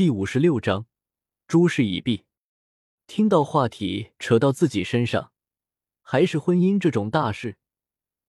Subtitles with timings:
[0.00, 0.86] 第五十六章，
[1.46, 2.24] 诸事已毕。
[3.06, 5.30] 听到话题扯到自己身上，
[6.00, 7.58] 还是婚姻这种大事，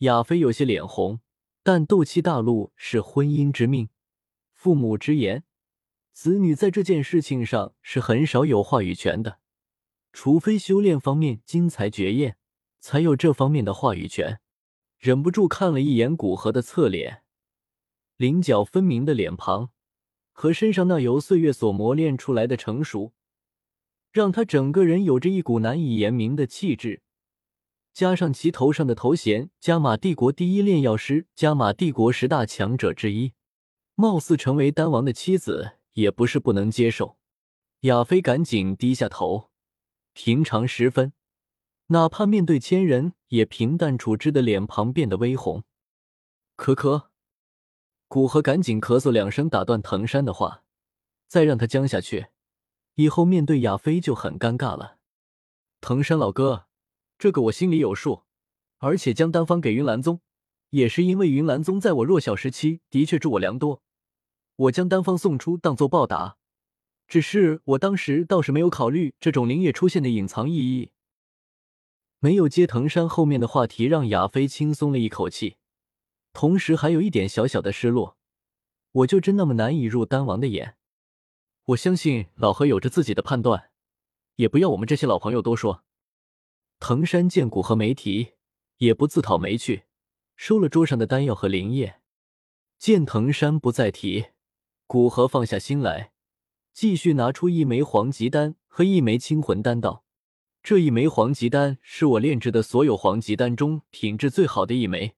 [0.00, 1.20] 亚飞有些脸红。
[1.62, 3.88] 但斗气大陆是婚姻之命，
[4.52, 5.44] 父母之言，
[6.12, 9.38] 子女在这件事情上是很少有话语权的，
[10.12, 12.36] 除非修炼方面精彩绝艳，
[12.78, 14.38] 才有这方面的话语权。
[14.98, 17.22] 忍不住看了一眼古河的侧脸，
[18.18, 19.70] 棱角分明的脸庞
[20.34, 23.12] 和身上那由岁月所磨练出来的成熟，
[24.12, 27.00] 让他整个人有着一股难以言明的气质。
[27.92, 33.32] 加上其头上的头衔——加玛帝国第一炼药师，加玛帝国十大强者之一，
[33.94, 37.16] 貌似成为丹王的妻子也不是不能接受。
[37.82, 39.50] 亚飞赶紧低下头，
[40.12, 41.12] 平常时分，
[41.86, 45.62] 哪怕面对千人也平淡处之的脸庞变得微红。
[46.56, 47.06] 咳咳，
[48.08, 50.62] 古河赶紧咳嗽两声，打断藤山的话，
[51.26, 52.26] 再让他僵下去，
[52.94, 54.98] 以后面对亚飞就很尴尬了。
[55.80, 56.66] 藤山老哥。
[57.16, 58.24] 这个我心里有数，
[58.78, 60.20] 而且将丹方给云岚宗，
[60.70, 63.82] 也是因为云岚宗在我弱小时期的确助我良多，
[64.56, 66.36] 我将丹方送出当做报答。
[67.06, 70.90] 只是我当时倒是没有考虑这种灵液出现的隐藏意义。
[72.18, 75.56] 没有接藤山后面的话题，让亚飞轻松了一口气，
[76.34, 78.18] 同时还有一点小小的失落。
[78.92, 80.76] 我就真那么难以入丹王的眼？
[81.66, 83.70] 我相信老何有着自己的判断，
[84.36, 85.84] 也不要我们这些老朋友多说。
[86.78, 88.32] 藤山见古河没提，
[88.76, 89.84] 也不自讨没趣，
[90.36, 92.00] 收了桌上的丹药和灵液。
[92.78, 94.26] 见藤山不再提，
[94.86, 96.12] 古河放下心来，
[96.72, 100.04] 继续拿出一枚黄级丹和一枚清魂丹道
[100.62, 105.14] ：“这一枚黄级丹是我炼制的所有黄级丹中品质最好的一枚。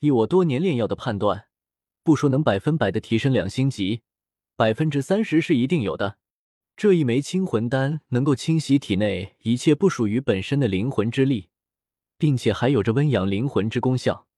[0.00, 1.46] 以我多年炼药的判断，
[2.02, 4.02] 不说能百分百的提升两星级，
[4.56, 6.18] 百分之三十是一定有的。”
[6.76, 11.48] 这一枚清魂丹能够清洗体内一切不属于本身的灵魂之力，
[12.16, 14.28] 并且还有着温养灵魂之功效。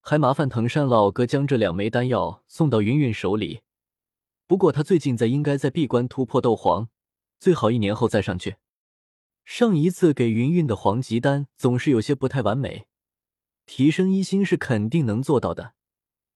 [0.00, 3.60] 还麻烦藤山老哥将这两枚丹药送到云云手里。
[4.46, 6.88] 不过他最近在应该在闭关突破斗皇，
[7.38, 8.56] 最好一年后再上去。
[9.44, 12.86] 上一次给云云的黄级丹总是有些不太完美，
[13.66, 15.74] 提升一星是肯定能做到的，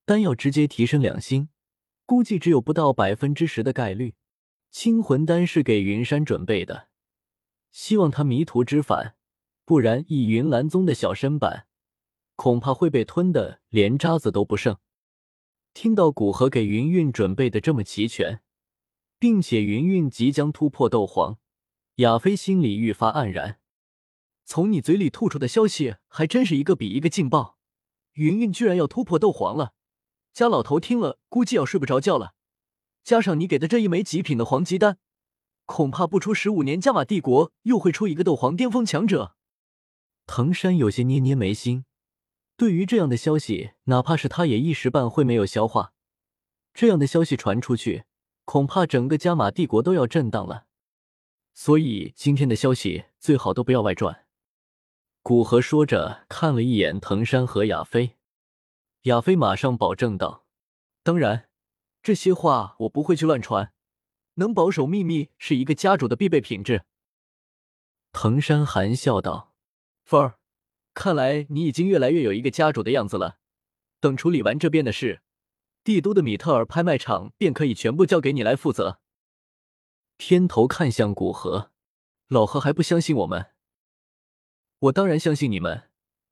[0.05, 1.49] 丹药直接提升两星，
[2.05, 4.15] 估计只有不到百分之十的概率。
[4.69, 6.89] 清魂丹是给云山准备的，
[7.71, 9.15] 希望他迷途知返，
[9.65, 11.67] 不然以云岚宗的小身板，
[12.35, 14.77] 恐怕会被吞的连渣子都不剩。
[15.73, 18.41] 听到古河给云韵准备的这么齐全，
[19.19, 21.39] 并且云韵即将突破斗皇，
[21.95, 23.59] 亚飞心里愈发黯然。
[24.49, 27.57] 从你嘴里吐出的消息还真是一个比一个劲爆，
[28.13, 29.73] 云云居然要突破斗皇了，
[30.31, 32.33] 家老头听了估计要睡不着觉了。
[33.03, 34.99] 加上你给的这一枚极品的黄级丹，
[35.65, 39.35] 恐怕不出十五年，加玛帝国又会出一个斗皇巅峰强者。
[40.25, 41.83] 藤山有些捏捏眉心，
[42.55, 45.91] 对于这样的消息，哪怕是他也一时半会没有消化。
[46.73, 48.05] 这样的消息传出去，
[48.45, 50.67] 恐怕整个加玛帝国都要震荡了。
[51.53, 54.23] 所以今天的消息最好都不要外传。
[55.27, 58.15] 古河说着，看了一眼藤山和亚飞，
[59.01, 60.45] 亚飞马上保证道
[61.03, 61.49] ：“当然。”
[62.01, 63.73] 这些话我不会去乱传，
[64.35, 66.85] 能保守秘密是一个家主的必备品质。
[68.13, 69.53] 藤山含笑道
[70.05, 70.39] ：“凤儿，
[70.93, 73.39] 看来你已经越来越有一个家主的样子了。
[73.99, 75.21] 等处理完这边的事，
[75.83, 79.01] 帝都的米特尔拍卖场便可以全部交给你来负责。”
[80.15, 81.71] 偏头看向古河，
[82.29, 83.47] 老何还不相信我们？
[84.79, 85.89] 我当然相信你们，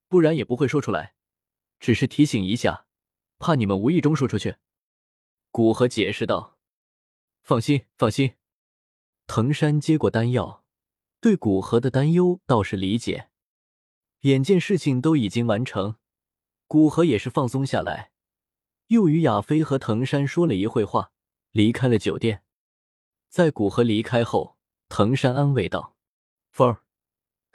[0.08, 1.16] 不然也不会说出来。
[1.80, 2.86] 只是提醒一下，
[3.38, 4.58] 怕你们无意中说出去。
[5.52, 6.58] 古河解释道
[7.44, 8.36] ：“放心，放心。”
[9.28, 10.64] 藤山接过丹药，
[11.20, 13.30] 对古河的担忧倒是理解。
[14.22, 15.96] 眼见事情都已经完成，
[16.68, 18.12] 古河也是放松下来，
[18.88, 21.12] 又与亚飞和藤山说了一会话，
[21.52, 22.44] 离开了酒店。
[23.30, 25.96] 在古河离开后，藤山安慰道
[26.52, 26.84] ：“风儿，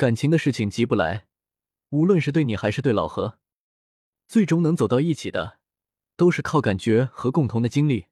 [0.00, 1.26] 感情的事情急不来，
[1.90, 3.38] 无论是对你还是对老何，
[4.26, 5.58] 最终能走到一起的。”
[6.16, 8.06] 都是靠感觉和共同的经历。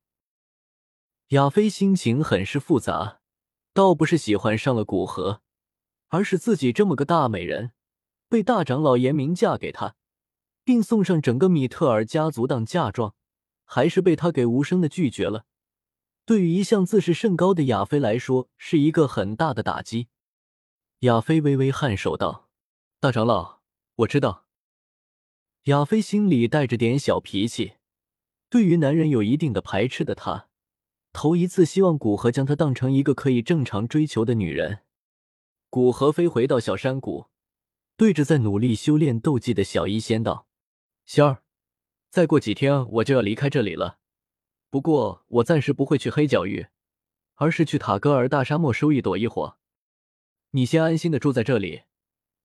[1.29, 3.21] 亚飞心情很是复杂，
[3.73, 5.41] 倒不是喜欢上了古河，
[6.09, 7.73] 而是自己这么个大美人，
[8.29, 9.97] 被大长老严明嫁给他，
[10.65, 13.15] 并送上整个米特尔家族当嫁妆，
[13.65, 15.47] 还是被他给无声的拒绝了。
[16.27, 20.09] 对于一向自视甚高的亚飞来说，是一个很大的打击。
[21.03, 22.49] 亚飞微微颔首道
[22.99, 23.61] ：“大长老，
[23.95, 24.47] 我知道。”
[25.67, 27.75] 亚飞心里带着点小脾气。
[28.51, 30.49] 对于男人有一定的排斥的他，
[31.13, 34.81] 头一次希望古河将她当成一个可以正常追求的女人。
[35.71, 37.27] 古河飞回到小山谷，
[37.97, 40.49] 对着在努力修炼斗技的小医仙道
[41.07, 41.45] ：“仙儿，
[42.11, 43.99] 再过几天我就要离开这里了。
[44.69, 46.67] 不过我暂时不会去黑角域，
[47.37, 49.59] 而是去塔戈尔大沙漠收一朵异火。
[50.51, 51.83] 你先安心的住在这里，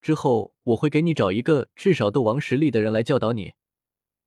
[0.01, 3.53] 之后我会给你找一个至少斗王实力的人来教导你。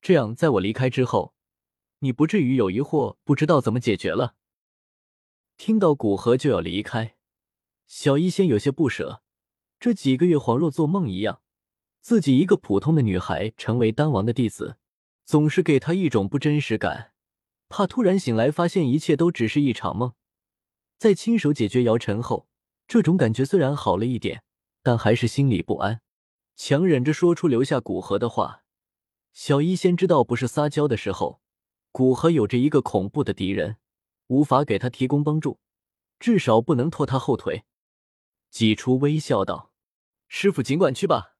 [0.00, 1.34] 这样，在我离开之后。”
[2.00, 4.34] 你不至于有疑惑，不知道怎么解决了。
[5.56, 7.16] 听到古河就要离开，
[7.86, 9.22] 小医仙有些不舍。
[9.80, 11.40] 这几个月恍若做梦一样，
[12.02, 14.76] 自己一个普通的女孩成为丹王的弟子，
[15.24, 17.12] 总是给她一种不真实感。
[17.70, 20.12] 怕突然醒来发现一切都只是一场梦。
[20.98, 22.46] 在亲手解决姚晨后，
[22.86, 24.42] 这种感觉虽然好了一点，
[24.82, 26.00] 但还是心里不安，
[26.54, 28.62] 强忍着说出留下古河的话。
[29.32, 31.40] 小医仙知道不是撒娇的时候。
[31.92, 33.78] 古河有着一个恐怖的敌人，
[34.26, 35.60] 无法给他提供帮助，
[36.18, 37.64] 至少不能拖他后腿。
[38.50, 39.72] 挤出微笑道
[40.28, 41.36] ：“师傅尽管去吧，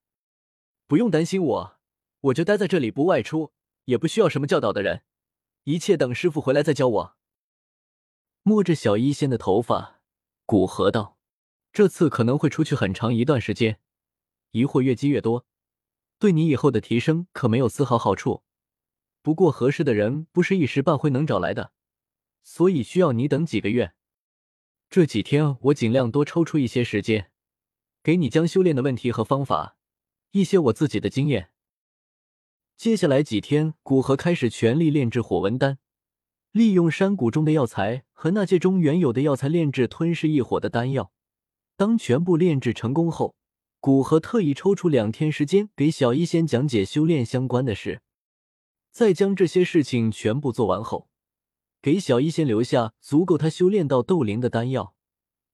[0.87, 1.77] 不用担心我，
[2.21, 3.53] 我就待在这里不外出，
[3.85, 5.03] 也不需要什么教导的人，
[5.65, 7.17] 一切等师傅回来再教我。”
[8.41, 10.01] 摸着小医仙的头发，
[10.47, 11.16] 古河道
[11.77, 13.79] ：“这次可能会出去很长一段时间，
[14.49, 15.45] 疑惑越积越多，
[16.17, 18.41] 对你以后的提升可没有丝毫好处。”
[19.21, 21.73] 不过合适的人不是一时半会能找来的，
[22.41, 23.93] 所以需要你等几个月。
[24.89, 27.29] 这几天我尽量多抽出一些时间，
[28.01, 29.77] 给你将修炼的问题和方法，
[30.31, 31.51] 一些我自己的经验。
[32.75, 35.77] 接下来几天，古河开始全力炼制火纹丹，
[36.51, 41.13] 利用山谷中的药材和那界中原有的药材炼制吞噬异火的丹药。
[41.77, 43.35] 当全部炼制成功后，
[43.79, 48.01] 古河特意抽出两天时间给小医仙讲解修炼相关的事。
[48.91, 51.07] 在将这些事情全部做完后，
[51.79, 54.95] 给小医仙留下足够他修炼到斗灵的丹药，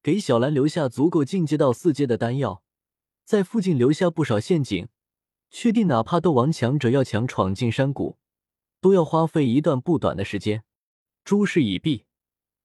[0.02, 2.64] 给小兰留下足够进阶到四阶的丹药，
[3.26, 4.88] 在附近留下不少陷阱，
[5.50, 8.18] 确定哪怕斗王强者要强闯进山谷，
[8.80, 10.64] 都要花费一段不短的时间。
[11.26, 12.06] 诸事已毕，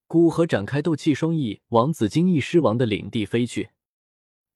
[0.08, 3.72] 古河展开斗气双翼，往紫金翼狮王的领地飞去。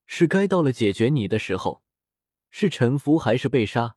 [0.06, 1.82] 是该到了解决你的时候，
[2.50, 3.96] 是臣服还是被杀，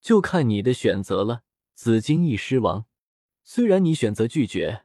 [0.00, 1.42] 就看你的选择了。
[1.74, 2.86] 紫金翼狮王，
[3.42, 4.84] 虽然你选择拒绝，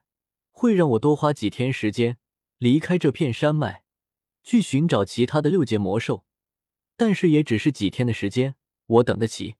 [0.49, 2.17] 会让我多花几天时间
[2.57, 3.83] 离开这片山脉，
[4.41, 6.25] 去寻找其他的六阶魔兽，
[6.97, 8.55] 但是也只是几天的时间，
[8.87, 9.57] 我等得起。